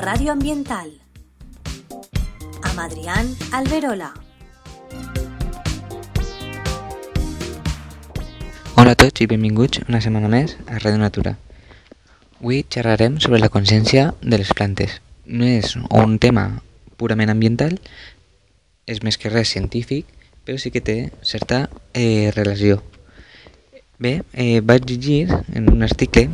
Radio 0.00 0.32
Ambiental 0.32 0.88
amb 2.62 2.78
Adrián 2.78 3.26
Alberola. 3.52 4.14
Hola 8.76 8.94
a 8.94 8.96
tots 8.96 9.20
i 9.20 9.26
benvinguts 9.28 9.82
una 9.90 10.00
setmana 10.00 10.30
més 10.32 10.54
a 10.64 10.78
Ràdio 10.78 11.02
Natura. 11.02 11.34
Avui 12.38 12.62
xerrarem 12.64 13.18
sobre 13.20 13.42
la 13.42 13.50
consciència 13.52 14.14
de 14.22 14.40
les 14.40 14.54
plantes. 14.56 15.02
No 15.26 15.44
és 15.44 15.76
un 15.76 16.16
tema 16.16 16.46
purament 16.96 17.34
ambiental, 17.34 17.76
és 18.88 19.02
més 19.04 19.20
que 19.20 19.28
res 19.28 19.52
científic, 19.52 20.08
però 20.48 20.56
sí 20.56 20.72
que 20.72 20.80
té 20.80 20.96
certa 21.20 21.66
eh, 21.92 22.32
relació. 22.38 22.80
Bé, 24.00 24.22
eh, 24.32 24.64
vaig 24.64 24.88
llegir 24.88 25.26
en 25.52 25.68
un 25.68 25.84
article 25.84 26.30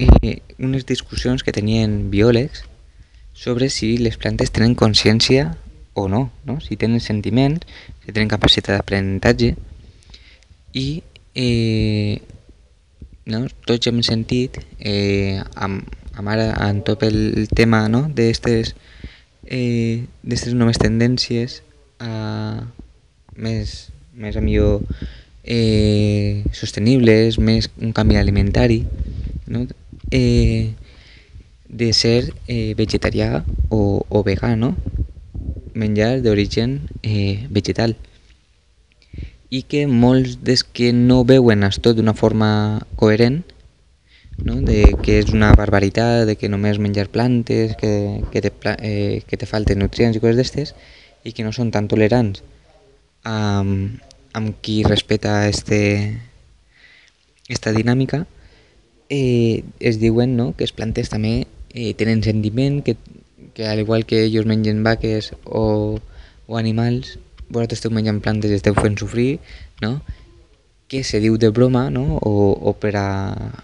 eh, 0.00 0.40
unes 0.56 0.88
discussions 0.88 1.44
que 1.44 1.52
tenien 1.52 2.08
biòlegs 2.08 2.69
sobre 3.40 3.70
si 3.72 3.96
les 3.96 4.18
plantes 4.20 4.52
tenen 4.52 4.74
consciència 4.76 5.54
o 5.96 6.08
no, 6.12 6.26
no? 6.44 6.58
si 6.60 6.76
tenen 6.76 7.00
sentiments, 7.00 7.64
si 8.04 8.12
tenen 8.12 8.28
capacitat 8.28 8.76
d'aprenentatge 8.76 9.54
i 10.76 11.00
eh, 11.32 12.20
no? 13.32 13.46
tots 13.64 13.88
hem 13.88 14.02
sentit 14.04 14.60
eh, 14.76 15.40
amb, 15.56 15.88
amb 16.20 16.28
ara 16.28 16.50
en 16.68 16.82
tot 16.84 17.00
el 17.08 17.48
tema 17.56 17.86
no? 17.88 18.02
d'aquestes 18.12 18.74
eh, 19.48 20.04
noves 20.52 20.82
tendències 20.84 21.62
a 21.96 22.12
més, 23.40 23.88
més 24.12 24.36
a 24.36 24.44
millor 24.44 24.84
eh, 25.44 26.44
sostenibles, 26.52 27.40
més 27.40 27.72
un 27.80 27.96
canvi 27.96 28.20
alimentari, 28.20 28.82
no? 29.48 29.64
eh, 30.12 30.76
de 31.70 31.92
ser 31.94 32.34
eh, 32.48 32.74
vegetarià 32.74 33.44
o, 33.70 34.02
o 34.08 34.22
vegà, 34.26 34.50
menjar 35.74 36.20
d'origen 36.20 36.80
eh, 37.02 37.46
vegetal. 37.50 37.96
I 39.50 39.62
que 39.70 39.86
molts 39.86 40.38
des 40.46 40.62
que 40.62 40.92
no 40.92 41.22
veuen 41.24 41.64
això 41.66 41.94
d'una 41.94 42.14
forma 42.14 42.82
coherent, 42.96 43.42
no? 44.44 44.60
de 44.62 44.94
que 45.02 45.18
és 45.20 45.30
una 45.34 45.52
barbaritat, 45.54 46.26
de 46.26 46.36
que 46.36 46.50
només 46.50 46.78
menjar 46.78 47.08
plantes, 47.08 47.76
que, 47.78 48.22
que, 48.30 48.42
te, 48.42 48.52
eh, 48.78 49.22
que 49.26 49.36
te 49.36 49.46
falten 49.46 49.78
nutrients 49.82 50.16
i 50.16 50.22
coses 50.22 50.38
d'estes, 50.38 50.74
i 51.24 51.32
que 51.32 51.46
no 51.46 51.52
són 51.52 51.70
tan 51.70 51.88
tolerants. 51.90 52.42
Amb, 53.26 54.00
amb 54.32 54.58
qui 54.62 54.82
respeta 54.86 55.48
este, 55.48 56.18
esta 57.48 57.74
dinàmica, 57.76 58.24
eh, 59.10 59.62
es 59.80 59.98
diuen 59.98 60.36
no, 60.38 60.52
que 60.54 60.64
les 60.64 60.74
plantes 60.74 61.10
també 61.10 61.46
eh, 61.74 61.94
tenen 61.94 62.22
sentiment, 62.22 62.82
que, 62.82 62.96
que 63.54 63.66
al 63.66 63.80
igual 63.80 64.06
que 64.06 64.24
ells 64.26 64.46
mengen 64.46 64.82
vaques 64.84 65.32
o, 65.44 65.98
o 66.46 66.58
animals, 66.58 67.18
vosaltres 67.50 67.80
esteu 67.80 67.92
menjant 67.94 68.22
plantes 68.22 68.50
i 68.50 68.58
esteu 68.58 68.76
fent 68.78 68.98
sofrir, 68.98 69.38
no? 69.82 70.00
que 70.90 71.04
se 71.06 71.20
diu 71.22 71.36
de 71.38 71.52
broma 71.54 71.86
no? 71.90 72.18
o, 72.18 72.50
o 72.50 72.74
per 72.74 72.96
a 72.98 73.08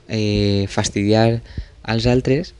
eh, 0.07 0.67
fastidiar 0.71 1.43
als 1.83 2.07
altres, 2.07 2.55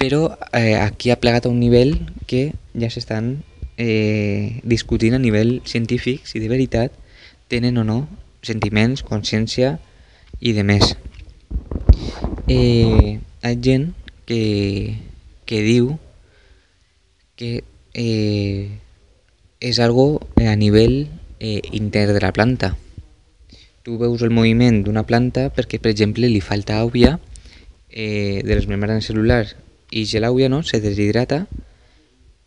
però 0.00 0.38
eh, 0.52 0.76
aquí 0.80 1.12
ha 1.12 1.20
plegat 1.20 1.44
a 1.44 1.52
un 1.52 1.60
nivell 1.60 1.98
que 2.26 2.52
ja 2.72 2.88
s'estan 2.88 3.44
eh, 3.76 4.60
discutint 4.64 5.16
a 5.16 5.20
nivell 5.20 5.60
científic 5.68 6.24
si 6.28 6.40
de 6.40 6.48
veritat 6.48 6.92
tenen 7.52 7.76
o 7.76 7.84
no 7.84 7.98
sentiments, 8.44 9.04
consciència 9.04 9.78
i 10.40 10.52
de 10.56 10.64
més. 10.64 10.96
Eh, 12.48 13.20
hi 13.20 13.20
ha 13.44 13.52
gent 13.60 13.92
que, 14.26 14.96
que 15.44 15.60
diu 15.62 15.98
que 17.36 17.64
eh, 17.94 18.70
és 19.60 19.80
algo 19.80 20.22
a 20.38 20.54
nivell 20.56 21.08
eh, 21.40 21.60
intern 21.72 22.14
de 22.14 22.22
la 22.22 22.32
planta. 22.32 22.74
Tu 23.84 23.98
veus 24.00 24.22
el 24.22 24.32
moviment 24.32 24.82
d'una 24.84 25.04
planta 25.04 25.50
perquè, 25.52 25.80
per 25.80 25.92
exemple, 25.92 26.30
li 26.30 26.40
falta 26.40 26.80
àvia 26.80 27.18
eh, 27.90 28.40
de 28.44 28.54
les 28.54 28.66
membranes 28.70 29.10
cel·lulars 29.10 29.56
i 29.94 30.06
l'àvia 30.18 30.48
no, 30.48 30.62
se 30.62 30.80
deshidrata 30.80 31.44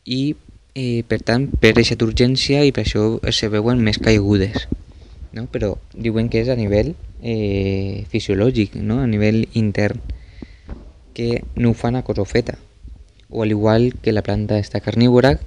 i 0.04 0.36
eh, 0.76 1.04
per 1.08 1.22
tant 1.24 1.48
per 1.62 1.76
aquesta 1.76 2.04
urgència 2.04 2.66
i 2.66 2.74
per 2.76 2.84
això 2.84 3.06
se 3.32 3.48
veuen 3.54 3.80
més 3.84 4.02
caigudes 4.04 4.68
no? 5.38 5.46
però 5.52 5.76
diuen 5.94 6.30
que 6.30 6.42
és 6.42 6.50
a 6.50 6.58
nivell 6.60 6.94
eh, 7.22 8.04
fisiològic, 8.12 8.76
no? 8.82 9.00
a 9.04 9.08
nivell 9.08 9.46
intern, 9.60 10.02
que 11.18 11.44
no 11.56 11.72
ho 11.72 11.74
fan 11.74 11.96
a 11.98 12.04
cosa 12.06 12.26
feta. 12.30 12.60
O 13.30 13.42
al 13.42 13.50
igual 13.50 13.96
que 14.06 14.14
la 14.14 14.22
planta 14.22 14.60
està 14.62 14.78
carnívora, 14.86 15.40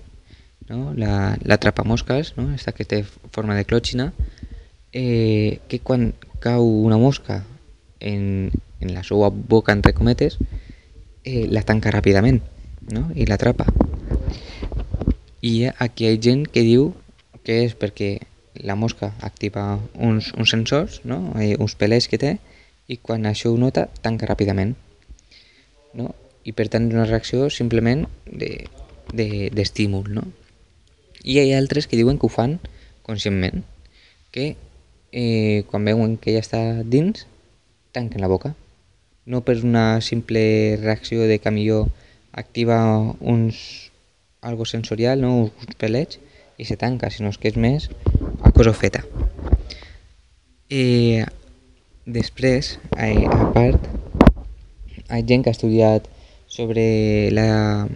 no? 0.66 0.91
la, 0.98 1.38
la 1.47 1.58
trapamosques, 1.62 2.34
no? 2.36 2.50
esta 2.50 2.75
que 2.75 2.82
té 2.84 3.04
forma 3.31 3.54
de 3.54 3.62
clòxina, 3.62 4.10
eh, 4.91 5.62
que 5.70 5.78
quan 5.78 6.10
cau 6.42 6.66
una 6.66 6.98
mosca 6.98 7.44
en, 8.00 8.50
en 8.80 8.94
la 8.97 9.06
seva 9.06 9.30
boca, 9.30 9.70
entre 9.70 9.94
cometes, 9.94 10.41
eh, 11.22 11.47
la 11.47 11.62
tanca 11.62 11.94
ràpidament 11.94 12.42
no? 12.91 13.06
i 13.14 13.30
l'atrapa. 13.30 13.70
I 15.47 15.70
aquí 15.78 16.10
hi 16.10 16.10
ha 16.10 16.19
gent 16.19 16.48
que 16.50 16.66
diu 16.66 16.91
que 17.47 17.62
és 17.62 17.78
perquè 17.78 18.16
la 18.59 18.75
mosca 18.75 19.14
activa 19.22 19.78
uns, 19.94 20.34
uns 20.34 20.50
sensors, 20.50 20.98
no? 21.06 21.22
eh, 21.38 21.54
uns 21.62 21.78
pelets 21.78 22.10
que 22.10 22.19
té, 22.19 22.38
i 22.91 22.98
quan 22.98 23.22
això 23.30 23.54
ho 23.54 23.59
nota, 23.59 23.86
tanca 24.03 24.26
ràpidament. 24.26 24.75
No? 25.94 26.14
I 26.44 26.52
per 26.56 26.68
tant 26.72 26.88
una 26.92 27.06
reacció 27.08 27.50
simplement 27.50 28.06
d'estímul. 28.30 30.04
De, 30.06 30.14
de, 30.14 30.20
no? 30.20 30.24
I 31.20 31.36
hi 31.36 31.52
ha 31.52 31.58
altres 31.58 31.86
que 31.86 31.98
diuen 31.98 32.18
que 32.18 32.28
ho 32.28 32.32
fan 32.32 32.58
conscientment, 33.04 33.64
que 34.32 34.54
eh, 35.12 35.64
quan 35.68 35.84
veuen 35.84 36.16
que 36.16 36.32
ja 36.36 36.40
està 36.40 36.60
dins, 36.86 37.26
tanquen 37.92 38.22
la 38.22 38.30
boca. 38.30 38.54
No 39.26 39.42
per 39.44 39.58
una 39.64 40.00
simple 40.00 40.78
reacció 40.80 41.26
de 41.28 41.38
que 41.38 41.52
millor 41.52 41.90
activa 42.32 42.80
uns, 43.20 43.90
algo 44.40 44.64
sensorial, 44.64 45.20
no? 45.20 45.50
uns 45.50 45.76
pelets, 45.76 46.20
i 46.56 46.64
se 46.64 46.76
tanca, 46.76 47.10
sinó 47.10 47.32
que 47.40 47.48
és 47.48 47.56
més 47.56 47.88
a 48.44 48.52
cosa 48.52 48.72
feta. 48.76 49.04
I 50.70 51.24
després, 52.06 52.76
a, 52.96 53.08
a 53.08 53.46
part, 53.54 53.86
gent 55.26 55.43
que 55.44 55.50
ha 55.50 55.56
estudiat 55.56 56.06
sobre 56.50 57.31
la, 57.34 57.88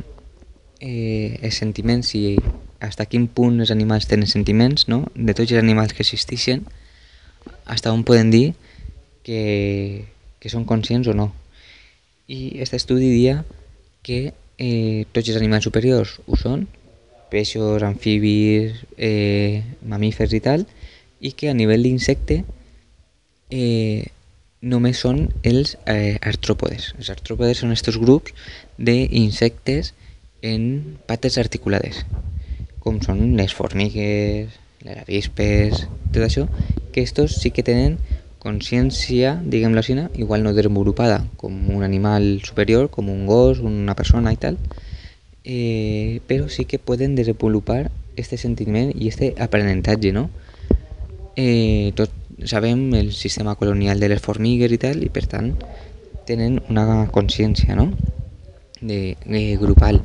eh, 0.81 1.39
els 1.43 1.59
sentiments 1.59 2.15
i 2.15 2.37
fins 2.85 3.01
a 3.01 3.07
quin 3.09 3.27
punt 3.27 3.63
els 3.65 3.73
animals 3.73 4.07
tenen 4.11 4.29
sentiments, 4.29 4.89
no? 4.89 5.05
de 5.15 5.33
tots 5.33 5.51
els 5.51 5.63
animals 5.63 5.95
que 5.95 6.05
existeixen, 6.05 6.65
fins 7.65 7.87
on 7.91 8.05
poden 8.05 8.31
dir 8.31 8.53
que, 9.25 10.05
que 10.41 10.53
són 10.53 10.67
conscients 10.69 11.09
o 11.09 11.17
no. 11.17 11.31
I 12.29 12.55
aquest 12.55 12.77
estudi 12.81 13.11
dia 13.13 13.43
que 14.05 14.35
eh, 14.59 15.05
tots 15.13 15.31
els 15.31 15.41
animals 15.41 15.65
superiors 15.65 16.19
ho 16.27 16.39
són, 16.41 16.67
peixos, 17.33 17.83
amfibis, 17.83 18.85
eh, 18.97 19.65
mamífers 19.83 20.37
i 20.37 20.43
tal, 20.45 20.67
i 21.25 21.33
que 21.33 21.49
a 21.51 21.57
nivell 21.57 21.83
d'insecte 21.83 22.43
eh, 23.51 24.13
només 24.65 25.01
són 25.05 25.29
els 25.45 25.77
eh, 25.85 26.17
artròpodes. 26.25 26.95
Els 26.99 27.11
artròpodes 27.13 27.61
són 27.61 27.75
aquests 27.75 28.01
grups 28.01 28.35
d'insectes 28.79 29.93
en 30.45 30.97
pates 31.09 31.37
articulades, 31.41 32.03
com 32.81 33.01
són 33.05 33.37
les 33.39 33.53
formigues, 33.57 34.57
les 34.85 35.01
avispes, 35.05 35.85
tot 36.13 36.25
això, 36.25 36.49
que 36.93 37.05
estos 37.05 37.39
sí 37.41 37.53
que 37.53 37.65
tenen 37.67 37.99
consciència, 38.45 39.39
diguem-la 39.41 39.81
així, 39.81 39.97
igual 40.21 40.45
no 40.45 40.53
desenvolupada 40.53 41.23
com 41.41 41.55
un 41.73 41.85
animal 41.85 42.43
superior, 42.45 42.91
com 42.93 43.09
un 43.09 43.25
gos, 43.27 43.61
una 43.65 43.97
persona 43.97 44.33
i 44.33 44.41
tal, 44.41 44.59
eh, 45.45 46.21
però 46.29 46.49
sí 46.49 46.67
que 46.69 46.79
poden 46.79 47.17
desenvolupar 47.17 47.91
este 48.17 48.37
sentiment 48.37 48.93
i 48.95 49.09
este 49.09 49.33
aprenentatge, 49.41 50.13
no? 50.13 50.29
Eh, 51.37 51.93
tot 51.97 52.13
sabem 52.47 52.93
el 52.95 53.13
sistema 53.13 53.55
colonial 53.55 54.01
de 54.01 54.09
les 54.13 54.23
formigues 54.23 54.73
i 54.73 54.81
tal, 54.81 55.03
i 55.03 55.11
per 55.13 55.27
tant 55.31 55.53
tenen 56.29 56.61
una 56.73 57.07
consciència, 57.13 57.77
no? 57.77 57.91
De, 58.81 59.17
de 59.25 59.45
grupal. 59.61 60.01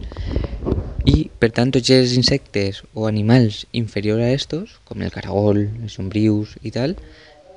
I, 1.08 1.30
per 1.40 1.50
tant, 1.56 1.72
tots 1.74 1.90
els 1.96 2.14
insectes 2.20 2.84
o 2.94 3.08
animals 3.08 3.66
inferiors 3.72 4.24
a 4.24 4.32
estos, 4.36 4.78
com 4.88 5.02
el 5.02 5.12
caragol, 5.16 5.66
els 5.82 5.96
sombrius 5.96 6.58
i 6.64 6.72
tal, 6.76 6.96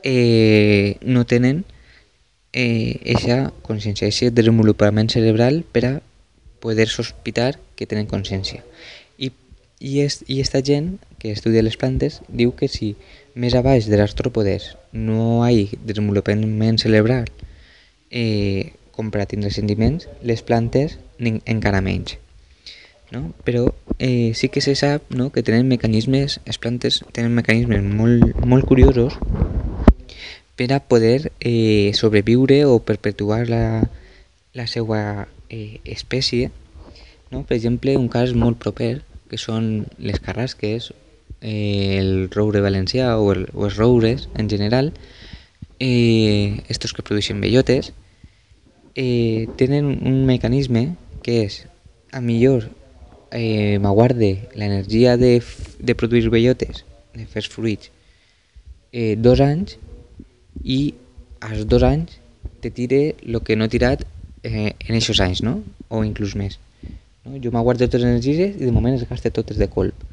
eh, 0.02 0.99
no 1.02 1.25
tenen 1.26 1.64
eh, 2.52 3.00
eixa 3.02 3.50
consciència, 3.67 4.08
aquest 4.08 4.34
desenvolupament 4.37 5.11
cerebral 5.11 5.62
per 5.73 5.84
a 5.88 5.93
poder 6.62 6.88
sospitar 6.88 7.56
que 7.76 7.88
tenen 7.90 8.06
consciència. 8.06 8.62
I, 9.19 9.32
i, 9.81 10.00
est, 10.05 10.23
I 10.31 10.40
esta 10.40 10.62
gent 10.62 10.94
que 11.22 11.30
estudia 11.30 11.62
les 11.62 11.78
plantes 11.78 12.19
diu 12.26 12.50
que 12.58 12.66
si 12.66 12.96
més 13.38 13.54
a 13.54 13.62
baix 13.62 13.86
de 13.86 13.94
l'artròpodes 14.00 14.72
no 14.92 15.46
hi 15.46 15.69
ha 15.70 15.82
desenvolupament 15.86 16.80
cerebral 16.82 17.30
eh, 18.10 18.74
com 18.90 19.14
per 19.14 19.22
a 19.22 19.28
tindre 19.30 19.52
sentiments, 19.54 20.08
les 20.20 20.42
plantes 20.42 20.98
encara 21.22 21.80
menys. 21.80 22.19
No? 23.14 23.30
Però 23.46 23.69
eh, 23.98 24.32
sí 24.34 24.50
que 24.50 24.60
se 24.64 24.74
sap 24.74 25.06
no? 25.14 25.30
que 25.30 25.44
tenen 25.46 25.70
mecanismes, 25.70 26.40
les 26.46 26.58
plantes 26.58 27.02
tenen 27.14 27.34
mecanismes 27.38 27.86
molt, 27.86 28.42
molt 28.42 28.66
curiosos 28.66 29.19
per 30.56 30.69
a 30.74 30.80
poder 30.80 31.32
eh, 31.40 31.92
sobreviure 31.94 32.64
o 32.66 32.80
perpetuar 32.84 33.46
la, 33.48 33.88
la 34.52 34.66
seva 34.66 35.28
eh, 35.48 35.80
espècie. 35.84 36.50
No? 37.30 37.44
Per 37.46 37.56
exemple, 37.56 37.96
un 37.96 38.10
cas 38.12 38.34
molt 38.34 38.58
proper, 38.60 39.00
que 39.32 39.40
són 39.40 39.86
les 39.96 40.20
carrasques, 40.20 40.90
eh, 41.42 41.98
el 41.98 42.30
roure 42.30 42.62
valencià 42.64 43.18
o, 43.18 43.32
el, 43.34 43.48
o 43.52 43.66
els 43.66 43.76
roures 43.76 44.28
en 44.38 44.48
general, 44.48 44.92
eh, 45.78 46.62
estos 46.68 46.94
que 46.94 47.02
produeixen 47.02 47.42
bellotes, 47.42 47.92
eh, 48.94 49.48
tenen 49.56 49.90
un 50.06 50.24
mecanisme 50.26 50.94
que 51.22 51.42
és, 51.44 51.66
a 52.12 52.20
millor 52.20 52.68
eh, 53.32 53.78
m'aguarde 53.80 54.48
l'energia 54.54 55.16
de, 55.16 55.40
de 55.78 55.94
produir 55.94 56.28
bellotes, 56.30 56.84
de 57.16 57.26
fer 57.26 57.44
fruits, 57.48 57.90
eh, 58.92 59.16
dos 59.16 59.40
anys 59.40 59.78
i 60.62 60.94
als 61.40 61.66
dos 61.66 61.82
anys 61.82 62.20
te 62.60 62.70
tire 62.70 63.16
el 63.26 63.40
que 63.42 63.56
no 63.56 63.66
he 63.66 63.72
tirat 63.72 64.04
eh, 64.44 64.76
en 64.78 64.94
aquests 64.94 65.22
anys, 65.24 65.42
no? 65.42 65.60
o 65.88 66.04
inclús 66.04 66.36
més. 66.38 66.60
No? 67.24 67.38
Jo 67.42 67.50
m'aguardo 67.54 67.86
totes 67.86 68.04
les 68.04 68.12
energies 68.12 68.56
i 68.60 68.66
de 68.68 68.74
moment 68.74 68.94
es 68.94 69.08
gaste 69.08 69.32
totes 69.34 69.58
de 69.58 69.68
colp. 69.72 70.06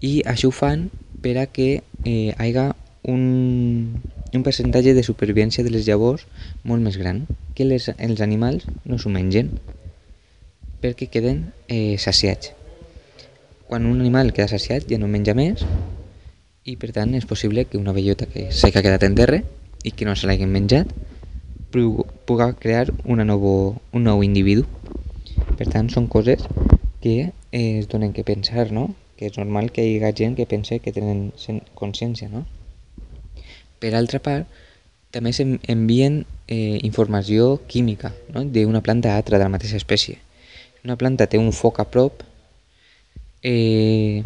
I 0.00 0.22
això 0.24 0.48
ho 0.48 0.54
fan 0.54 0.88
per 1.20 1.36
a 1.38 1.46
que 1.46 1.82
eh, 2.04 2.32
hagi 2.38 2.70
un, 3.10 4.00
un 4.32 4.42
percentatge 4.42 4.94
de 4.94 5.04
supervivència 5.04 5.64
de 5.64 5.72
les 5.72 5.86
llavors 5.88 6.26
molt 6.64 6.82
més 6.82 6.96
gran, 6.96 7.26
que 7.54 7.66
les, 7.68 7.90
els 7.98 8.20
animals 8.24 8.66
no 8.84 8.98
s'ho 8.98 9.12
mengen 9.12 9.52
perquè 10.80 11.10
queden 11.12 11.50
eh, 11.68 11.98
saciats. 11.98 12.54
Quan 13.68 13.86
un 13.86 14.00
animal 14.00 14.32
queda 14.32 14.48
saciat 14.48 14.88
ja 14.88 14.98
no 14.98 15.10
menja 15.10 15.36
més 15.36 15.66
i 16.64 16.76
per 16.80 16.90
tant 16.96 17.12
és 17.16 17.28
possible 17.28 17.66
que 17.68 17.78
una 17.78 17.92
bellota 17.96 18.26
que 18.30 18.48
s'ha 18.50 18.72
quedat 18.72 19.04
en 19.04 19.16
terra 19.18 19.42
i 19.84 19.92
que 19.92 20.08
no 20.08 20.16
se 20.16 20.28
l'hagin 20.28 20.50
menjat 20.52 20.90
pugui 21.70 22.48
crear 22.58 22.90
una 23.04 23.24
novo, 23.24 23.80
un 23.92 24.04
nou 24.04 24.24
individu. 24.26 24.64
Per 25.56 25.68
tant, 25.68 25.88
són 25.92 26.08
coses 26.10 26.42
que 27.00 27.30
eh, 27.52 27.78
es 27.78 27.86
donen 27.88 28.12
que 28.12 28.24
pensar, 28.26 28.70
no? 28.72 28.90
Que 29.20 29.28
és 29.28 29.36
normal 29.36 29.68
que 29.68 29.84
hi 29.84 29.98
hagi 30.00 30.24
gent 30.24 30.34
que 30.38 30.48
pense 30.48 30.80
que 30.80 30.94
tenen 30.96 31.28
consciència, 31.76 32.30
no? 32.32 32.46
Per 33.80 33.92
altra 33.92 34.20
part, 34.24 34.48
també 35.12 35.34
s'envien 35.36 36.22
eh, 36.48 36.78
informació 36.86 37.58
química 37.68 38.14
no? 38.32 38.46
d'una 38.48 38.80
planta 38.80 39.12
a 39.12 39.20
altra 39.20 39.36
de 39.36 39.44
la 39.44 39.52
mateixa 39.52 39.76
espècie. 39.76 40.16
Una 40.84 40.96
planta 40.96 41.28
té 41.28 41.36
un 41.36 41.52
foc 41.52 41.82
a 41.82 41.86
prop, 41.92 42.22
eh, 43.42 44.22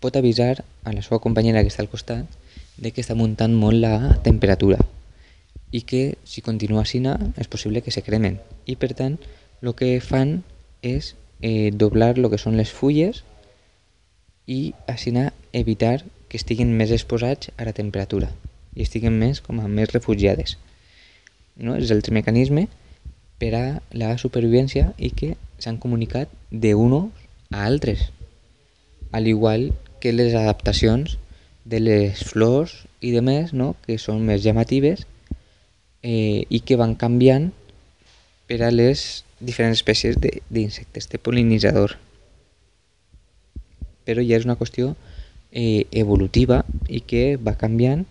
pot 0.00 0.16
avisar 0.16 0.64
a 0.84 0.92
la 0.92 1.00
seva 1.00 1.20
companyera 1.24 1.62
que 1.62 1.72
està 1.72 1.80
al 1.80 1.88
costat 1.88 2.28
de 2.76 2.90
que 2.92 3.00
està 3.00 3.16
muntant 3.16 3.54
molt 3.56 3.80
la 3.80 4.18
temperatura 4.24 4.80
i 5.72 5.82
que 5.82 6.18
si 6.28 6.42
continua 6.42 6.82
així 6.82 7.00
és 7.40 7.48
possible 7.48 7.80
que 7.82 7.90
se 7.90 8.02
cremen 8.02 8.40
i 8.66 8.76
per 8.76 8.92
tant 8.94 9.16
el 9.62 9.74
que 9.74 10.00
fan 10.00 10.42
és 10.82 11.14
eh, 11.40 11.70
doblar 11.72 12.18
el 12.18 12.28
que 12.30 12.38
són 12.38 12.56
les 12.56 12.70
fulles 12.70 13.24
i 14.46 14.74
així 14.90 15.12
evitar 15.52 16.04
que 16.28 16.36
estiguin 16.36 16.72
més 16.76 16.90
exposats 16.90 17.50
a 17.56 17.64
la 17.64 17.72
temperatura 17.72 18.30
i 18.74 18.82
estiguen 18.82 19.16
més 19.18 19.40
com 19.40 19.60
a 19.60 19.68
més 19.68 19.92
refugiades. 19.92 20.56
No? 21.56 21.76
És 21.76 21.90
l'altre 21.90 22.14
mecanisme 22.14 22.66
per 23.38 23.52
a 23.54 23.64
la 23.92 24.16
supervivència 24.18 24.92
i 24.98 25.10
que 25.10 25.34
s'han 25.58 25.78
comunicat 25.78 26.28
d'unos 26.50 27.10
a 27.54 27.64
altres, 27.66 28.10
al 29.12 29.28
igual 29.30 29.72
que 30.00 30.12
les 30.12 30.34
adaptacions 30.34 31.18
de 31.64 31.80
les 31.80 32.24
flors 32.26 32.84
i 33.00 33.12
de 33.14 33.22
més, 33.22 33.52
no? 33.52 33.74
que 33.86 33.96
són 33.98 34.24
més 34.26 34.42
llamatives 34.44 35.06
eh, 36.02 36.44
i 36.50 36.60
que 36.60 36.76
van 36.76 36.96
canviant 36.98 37.52
per 38.50 38.60
a 38.66 38.72
les 38.74 39.24
diferents 39.40 39.78
espècies 39.78 40.18
d'insectes, 40.20 41.06
de, 41.08 41.16
de 41.16 41.22
pol·linitzador. 41.22 41.96
Però 44.04 44.22
ja 44.24 44.38
és 44.38 44.46
una 44.48 44.58
qüestió 44.60 44.94
eh, 45.50 45.86
evolutiva 45.92 46.62
i 46.88 47.00
que 47.00 47.36
va 47.36 47.56
canviant 47.60 48.04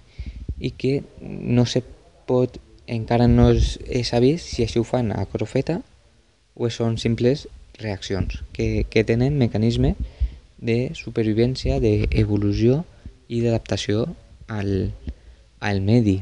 i 0.59 0.71
que 0.71 1.01
no 1.21 1.65
se 1.65 1.83
pot, 2.27 2.59
encara 2.87 3.27
no 3.27 3.49
s'ha 3.53 4.21
vist 4.23 4.49
si 4.49 4.63
això 4.63 4.81
ho 4.81 4.87
fan 4.87 5.11
a 5.15 5.25
crofeta 5.31 5.81
o 6.55 6.69
són 6.69 6.97
simples 7.01 7.47
reaccions 7.79 8.41
que, 8.53 8.85
que 8.89 9.03
tenen 9.03 9.37
mecanisme 9.39 9.95
de 10.63 10.93
supervivència, 10.95 11.79
d'evolució 11.83 12.83
i 13.27 13.41
d'adaptació 13.43 14.05
al, 14.47 14.93
al 15.59 15.81
medi. 15.81 16.21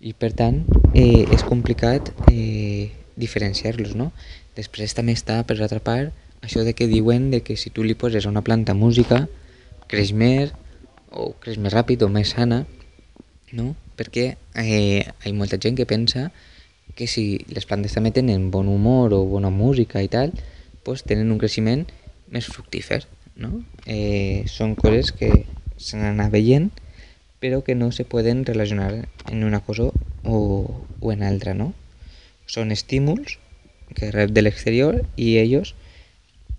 I 0.00 0.14
per 0.14 0.32
tant 0.38 0.62
eh, 0.94 1.26
és 1.30 1.44
complicat 1.46 2.10
eh, 2.26 2.90
diferenciar-los, 3.18 3.94
no? 3.98 4.10
Després 4.58 4.94
també 4.94 5.14
està, 5.14 5.42
per 5.46 5.58
l'altra 5.58 5.82
part, 5.82 6.14
això 6.42 6.64
de 6.64 6.74
que 6.74 6.86
diuen 6.90 7.30
de 7.30 7.42
que 7.42 7.56
si 7.56 7.70
tu 7.70 7.84
li 7.84 7.94
poses 7.94 8.26
a 8.26 8.32
una 8.32 8.44
planta 8.46 8.74
música 8.74 9.26
creix 9.90 10.12
més 10.12 10.54
o 11.10 11.32
creix 11.40 11.58
més 11.58 11.74
ràpid 11.74 12.04
o 12.04 12.08
més 12.12 12.34
sana 12.36 12.64
no? 13.52 13.74
perquè 13.98 14.36
eh, 14.54 15.02
hi 15.02 15.30
ha 15.30 15.34
molta 15.34 15.58
gent 15.58 15.76
que 15.78 15.88
pensa 15.88 16.30
que 16.98 17.06
si 17.06 17.44
les 17.54 17.66
plantes 17.66 17.94
també 17.94 18.10
tenen 18.14 18.50
bon 18.50 18.68
humor 18.70 19.14
o 19.14 19.24
bona 19.30 19.50
música 19.54 20.02
i 20.02 20.08
tal, 20.10 20.32
pues 20.82 21.04
tenen 21.06 21.30
un 21.30 21.38
creixement 21.38 21.84
més 22.34 22.48
fructífer. 22.50 23.04
No? 23.38 23.60
Eh, 23.86 24.42
són 24.50 24.74
coses 24.74 25.12
que 25.14 25.30
s'han 25.78 26.02
anat 26.08 26.32
veient 26.34 26.72
però 27.38 27.60
que 27.62 27.76
no 27.78 27.92
se 27.94 28.02
poden 28.02 28.42
relacionar 28.44 29.06
en 29.30 29.44
una 29.46 29.60
cosa 29.62 29.92
o, 30.24 30.38
o 30.98 31.12
en 31.12 31.22
altra. 31.22 31.54
No? 31.54 31.70
Són 32.50 32.74
estímuls 32.74 33.38
que 33.94 34.10
rep 34.10 34.34
de 34.34 34.42
l'exterior 34.42 35.04
i 35.14 35.36
ells, 35.38 35.76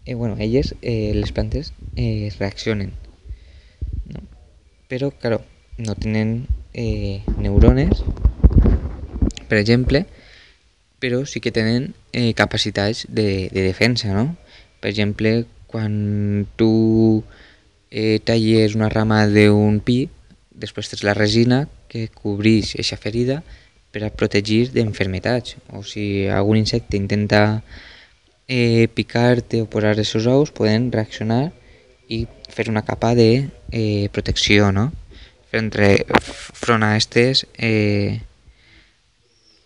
eh, 0.09 0.15
bueno, 0.15 0.35
elles, 0.39 0.73
eh, 0.81 1.11
les 1.13 1.31
plantes, 1.31 1.71
eh, 1.95 2.33
reaccionen. 2.39 2.93
No? 4.11 4.21
Però, 4.87 5.11
claro, 5.11 5.43
no 5.77 5.93
tenen 5.93 6.47
eh, 6.73 7.21
neurones, 7.37 8.01
per 9.47 9.59
exemple, 9.59 10.07
però 10.97 11.27
sí 11.29 11.43
que 11.45 11.53
tenen 11.53 11.93
eh, 12.11 12.33
capacitats 12.33 13.05
de, 13.07 13.51
de 13.53 13.61
defensa, 13.61 14.09
no? 14.17 14.33
Per 14.81 14.89
exemple, 14.89 15.45
quan 15.69 16.47
tu 16.57 17.21
eh, 17.91 18.17
talles 18.25 18.73
una 18.73 18.89
rama 18.89 19.27
d'un 19.29 19.77
pi, 19.77 20.07
després 20.49 20.89
tens 20.89 21.05
la 21.05 21.13
resina 21.13 21.67
que 21.85 22.07
cobreix 22.09 22.73
aquesta 22.73 22.97
ferida 22.97 23.43
per 23.93 24.07
a 24.07 24.09
protegir 24.09 24.71
d'enfermetats. 24.73 25.59
O 25.69 25.85
si 25.85 26.25
algun 26.25 26.57
insecte 26.57 26.97
intenta 26.97 27.61
eh, 28.49 28.89
picar-te 28.89 29.61
o 29.61 29.69
posar 29.69 29.93
els 29.93 30.09
seus 30.09 30.25
ous, 30.27 30.49
poden 30.51 30.89
reaccionar 30.91 31.51
i 32.09 32.25
fer 32.49 32.67
una 32.73 32.81
capa 32.83 33.13
de 33.15 33.47
eh, 33.71 34.09
protecció, 34.11 34.73
no? 34.73 34.89
entre 35.53 36.05
front 36.13 36.83
a 36.85 36.91
aquestes 36.93 37.47
eh, 37.57 38.21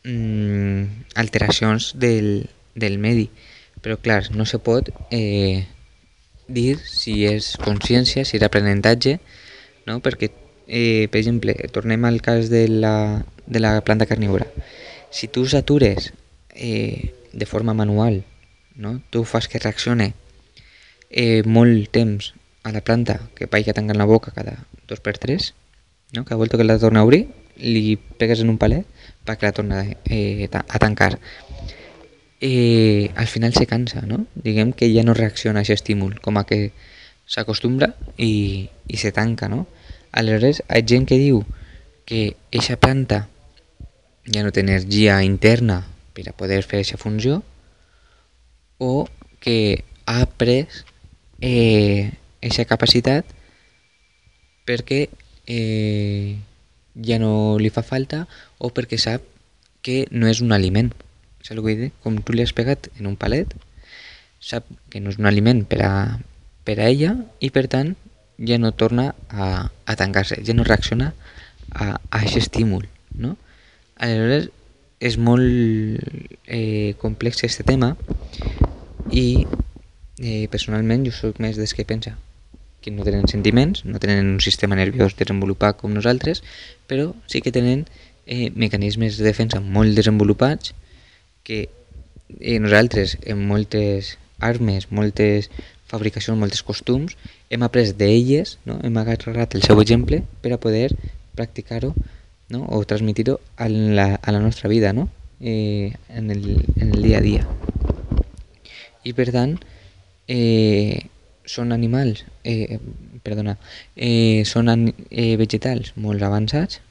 mm, 0.04 0.84
alteracions 1.16 1.94
del, 2.00 2.50
del 2.76 3.00
medi. 3.00 3.30
Però 3.84 3.98
clar, 4.00 4.30
no 4.36 4.46
se 4.48 4.60
pot 4.64 4.92
eh, 5.12 5.66
dir 6.48 6.78
si 6.84 7.24
és 7.28 7.54
consciència, 7.64 8.24
si 8.28 8.38
és 8.40 8.44
aprenentatge, 8.44 9.18
no? 9.88 10.00
perquè, 10.04 10.32
eh, 10.68 11.08
per 11.12 11.24
exemple, 11.24 11.56
tornem 11.72 12.04
al 12.08 12.20
cas 12.24 12.52
de 12.52 12.68
la, 12.68 13.24
de 13.48 13.64
la 13.64 13.80
planta 13.84 14.08
carnívora. 14.08 14.48
Si 15.12 15.28
tu 15.28 15.48
satures 15.48 16.12
eh, 16.56 17.12
de 17.32 17.46
forma 17.48 17.76
manual, 17.76 18.24
no? 18.76 19.02
tu 19.10 19.24
fas 19.24 19.48
que 19.48 19.60
reaccione 19.60 20.14
eh, 21.10 21.44
molt 21.46 21.92
temps 21.92 22.34
a 22.64 22.72
la 22.72 22.82
planta 22.82 23.20
que 23.36 23.48
vagi 23.52 23.74
tancant 23.76 24.00
la 24.00 24.10
boca 24.10 24.32
cada 24.32 24.66
dos 24.88 25.00
per 25.00 25.18
tres, 25.18 25.54
no? 26.14 26.26
que 26.26 26.36
volta 26.36 26.58
que 26.58 26.64
la 26.64 26.80
torna 26.80 27.02
a 27.02 27.08
obrir, 27.08 27.28
li 27.58 27.98
pegues 27.98 28.42
en 28.42 28.50
un 28.50 28.58
palet 28.58 28.88
perquè 29.26 29.50
la 29.50 29.56
torna 29.56 29.84
eh, 30.06 30.50
a 30.50 30.80
tancar. 30.80 31.20
Eh, 32.42 33.12
al 33.16 33.28
final 33.28 33.54
se 33.54 33.68
cansa, 33.68 34.02
no? 34.02 34.26
Diguem 34.36 34.74
que 34.74 34.90
ja 34.92 35.04
no 35.08 35.14
reacciona 35.14 35.62
a 35.62 35.64
aquest 35.64 35.84
estímul, 35.84 36.18
com 36.20 36.36
a 36.36 36.44
que 36.44 36.74
s'acostumbra 37.24 37.94
i, 38.18 38.68
i 38.88 38.98
se 39.00 39.14
tanca, 39.16 39.48
no? 39.48 39.64
Aleshores, 40.12 40.60
hi 40.68 40.82
ha 40.82 40.84
gent 40.84 41.08
que 41.08 41.22
diu 41.22 41.46
que 42.04 42.36
aquesta 42.52 42.76
planta 42.76 43.22
ja 44.28 44.44
no 44.44 44.52
té 44.52 44.64
energia 44.64 45.22
interna 45.24 45.86
per 46.14 46.28
a 46.30 46.36
poder 46.36 46.62
fer 46.68 46.82
aquesta 46.82 47.00
funció 47.00 47.42
o 48.78 49.08
que 49.44 49.84
ha 50.06 50.22
après 50.22 50.68
aquesta 51.42 52.64
eh, 52.64 52.70
capacitat 52.70 53.26
perquè 54.68 55.10
eh, 55.48 56.40
ja 56.96 57.20
no 57.20 57.60
li 57.60 57.72
fa 57.74 57.84
falta 57.84 58.26
o 58.58 58.72
perquè 58.72 59.00
sap 59.00 59.26
que 59.84 60.08
no 60.12 60.30
és 60.32 60.40
un 60.40 60.56
aliment. 60.56 60.94
S'alguide, 61.44 61.92
com 62.00 62.16
tu 62.24 62.32
li 62.32 62.44
has 62.44 62.56
pegat 62.56 62.88
en 62.96 63.10
un 63.10 63.18
palet, 63.20 63.52
sap 64.40 64.68
que 64.92 65.02
no 65.04 65.12
és 65.12 65.20
un 65.20 65.28
aliment 65.28 65.66
per 65.68 65.82
a, 65.84 65.94
per 66.64 66.78
a 66.80 66.88
ella 66.88 67.18
i 67.44 67.52
per 67.52 67.68
tant 67.72 67.94
ja 68.40 68.58
no 68.60 68.72
torna 68.72 69.12
a, 69.30 69.68
a 69.68 69.96
tancar-se, 70.00 70.40
ja 70.44 70.56
no 70.56 70.64
reacciona 70.68 71.12
a, 71.72 72.00
a 72.00 72.22
aquest 72.22 72.40
estímul, 72.46 72.88
no? 73.16 73.36
Aleshores, 74.00 74.50
és 75.04 75.18
molt 75.20 76.00
eh, 76.48 76.96
complex 77.02 77.44
aquest 77.44 77.66
tema 77.68 77.94
i 79.12 79.44
eh, 79.44 80.46
personalment 80.52 81.04
jo 81.08 81.12
sóc 81.16 81.42
més 81.44 81.60
des 81.60 81.76
que 81.76 81.86
pensa 81.88 82.16
que 82.84 82.92
no 82.92 83.06
tenen 83.08 83.28
sentiments, 83.32 83.84
no 83.88 84.00
tenen 84.00 84.34
un 84.36 84.42
sistema 84.44 84.76
nerviós 84.76 85.16
desenvolupat 85.20 85.80
com 85.80 85.94
nosaltres, 85.96 86.44
però 86.88 87.14
sí 87.32 87.40
que 87.44 87.54
tenen 87.56 87.86
eh, 88.26 88.52
mecanismes 88.56 89.20
de 89.20 89.28
defensa 89.28 89.62
molt 89.64 89.96
desenvolupats 89.96 90.74
que 91.48 91.70
eh, 92.40 92.60
nosaltres 92.60 93.18
en 93.24 93.44
moltes 93.48 94.18
armes, 94.44 94.90
moltes 94.92 95.50
fabricacions, 95.88 96.40
moltes 96.40 96.64
costums, 96.64 97.16
hem 97.50 97.64
après 97.64 97.96
d'elles, 97.96 98.58
no? 98.68 98.80
hem 98.84 99.00
agarrat 99.00 99.56
el 99.56 99.64
seu 99.64 99.80
exemple 99.84 100.24
per 100.44 100.56
a 100.56 100.60
poder 100.60 100.90
practicar-ho 101.38 101.94
o 102.52 102.84
transmitir-ho 102.86 103.40
a, 103.58 103.70
la, 103.70 104.16
a 104.16 104.32
la 104.32 104.40
nostra 104.40 104.70
vida, 104.70 104.94
no? 104.94 105.10
eh, 105.40 105.94
en, 106.10 106.32
el, 106.32 106.66
en 106.78 106.94
el 106.96 107.02
dia 107.02 107.18
a 107.18 107.22
dia. 107.22 107.48
I 109.04 109.14
per 109.14 109.32
tant, 109.36 109.58
eh, 110.32 111.10
són 111.44 111.74
animals, 111.76 112.24
eh, 112.48 112.80
perdona, 113.24 113.58
eh, 113.96 114.44
són 114.48 114.70
an, 114.72 114.94
eh, 115.10 115.36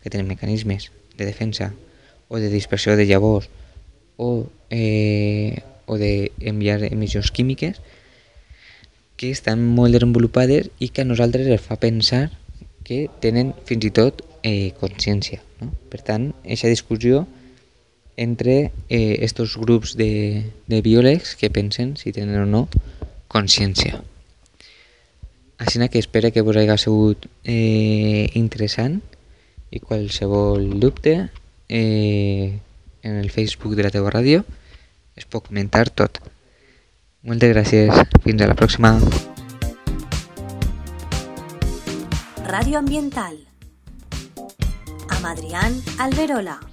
que 0.02 0.10
tenen 0.10 0.28
mecanismes 0.28 0.90
de 1.16 1.24
defensa 1.24 1.72
o 2.28 2.38
de 2.38 2.50
dispersió 2.50 2.96
de 2.96 3.06
llavors 3.06 3.48
o, 4.16 4.48
eh, 4.70 5.62
o 5.86 5.96
d'enviar 5.96 6.82
emissions 6.84 7.30
químiques 7.30 7.80
que 9.16 9.30
estan 9.30 9.64
molt 9.64 9.92
desenvolupades 9.92 10.68
i 10.78 10.88
que 10.88 11.02
a 11.02 11.08
nosaltres 11.08 11.46
ens 11.46 11.64
fa 11.64 11.76
pensar 11.80 12.30
que 12.84 13.08
tenen 13.20 13.54
fins 13.64 13.84
i 13.88 13.92
tot 13.94 14.24
eh, 14.42 14.72
consciència. 14.80 15.40
No? 15.60 15.70
Per 15.90 16.02
tant, 16.02 16.32
aquesta 16.44 16.68
discussió 16.68 17.26
entre 18.16 18.72
eh, 18.88 19.18
estos 19.20 19.56
grups 19.56 19.96
de, 19.96 20.44
de 20.66 20.82
biòlegs 20.84 21.36
que 21.36 21.50
pensen 21.50 21.96
si 21.96 22.12
tenen 22.12 22.42
o 22.42 22.46
no 22.46 22.66
consciència. 23.32 24.02
Així 25.62 25.78
que 25.88 26.00
espero 26.02 26.32
que 26.32 26.42
vos 26.42 26.56
hagi 26.58 26.74
sigut 26.78 27.28
eh, 27.44 28.28
interessant 28.34 29.00
i 29.70 29.78
qualsevol 29.80 30.80
dubte 30.80 31.30
eh, 31.68 32.58
en 33.02 33.16
el 33.16 33.30
Facebook 33.30 33.76
de 33.78 33.86
la 33.86 33.94
teva 33.94 34.10
ràdio 34.10 34.42
es 35.16 35.24
pot 35.24 35.46
comentar 35.46 35.88
tot. 35.90 36.18
Moltes 37.22 37.54
gràcies. 37.54 37.94
Fins 38.24 38.42
a 38.42 38.50
la 38.50 38.58
pròxima. 38.58 38.96
Radio 42.50 42.78
Ambiental. 42.78 43.51
Amb 45.22 45.38
Adrián 45.38 45.80
Alberola. 45.98 46.71